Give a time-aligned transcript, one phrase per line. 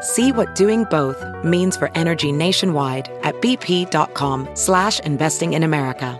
[0.00, 6.18] See what doing both means for energy nationwide at bp.com slash investing in America.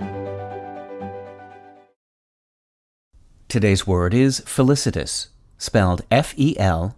[3.49, 5.29] Today's word is felicitous,
[5.59, 6.91] spelled F-E-L-I-C-I-T-O-U-S.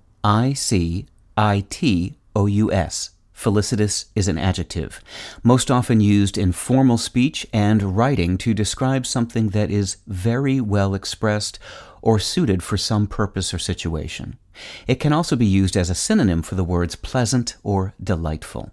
[3.43, 5.03] Felicitous is an adjective,
[5.43, 10.95] most often used in formal speech and writing to describe something that is very well
[10.95, 11.59] expressed
[12.03, 14.39] or suited for some purpose or situation.
[14.87, 18.71] It can also be used as a synonym for the words pleasant or delightful.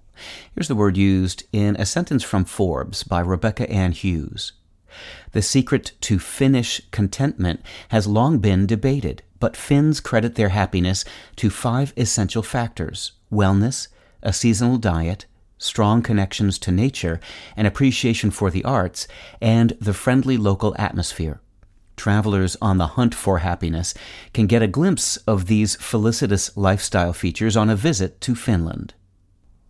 [0.53, 4.51] Here's the word used in a sentence from Forbes by Rebecca Ann Hughes.
[5.31, 11.05] The secret to Finnish contentment has long been debated, but Finns credit their happiness
[11.37, 13.87] to five essential factors wellness,
[14.21, 15.25] a seasonal diet,
[15.57, 17.19] strong connections to nature,
[17.55, 19.07] an appreciation for the arts,
[19.41, 21.41] and the friendly local atmosphere.
[21.95, 23.93] Travelers on the hunt for happiness
[24.33, 28.93] can get a glimpse of these felicitous lifestyle features on a visit to Finland.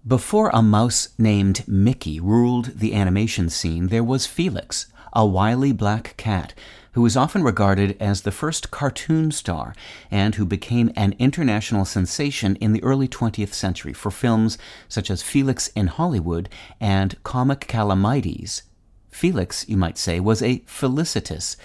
[0.06, 6.16] Before a mouse named Mickey ruled the animation scene, there was Felix, a wily black
[6.18, 6.54] cat
[7.00, 9.74] who was often regarded as the first cartoon star
[10.12, 14.58] and who became an international sensation in the early 20th century for films
[14.90, 18.64] such as Felix in Hollywood and Comic Calamities.
[19.10, 21.56] Felix, you might say, was a felicitous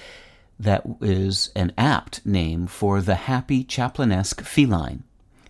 [0.60, 5.02] that is an apt name for the happy Chaplinesque feline.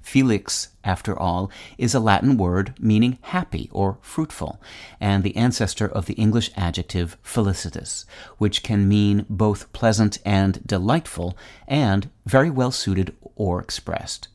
[0.05, 4.60] Felix, after all, is a Latin word meaning happy or fruitful,
[5.00, 8.04] and the ancestor of the English adjective felicitous,
[8.37, 14.28] which can mean both pleasant and delightful, and very well suited or expressed.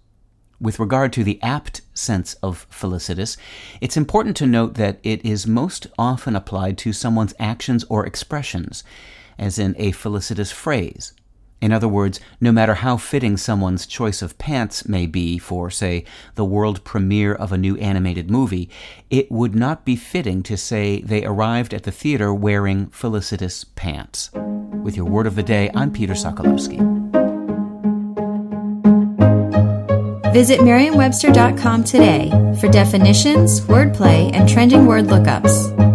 [0.60, 3.38] With regard to the apt sense of felicitous,
[3.80, 8.84] it's important to note that it is most often applied to someone's actions or expressions,
[9.38, 11.14] as in a felicitous phrase,
[11.62, 16.06] in other words, no matter how fitting someone's choice of pants may be for, say,
[16.36, 18.70] the world premiere of a new animated movie,
[19.10, 24.32] it would not be fitting to say they arrived at the theater wearing felicitous pants.
[24.34, 26.80] With your word of the day, I'm Peter Sokolowski.
[30.32, 32.30] Visit Merriam-Webster.com today
[32.62, 35.89] for definitions, wordplay, and trending word lookups.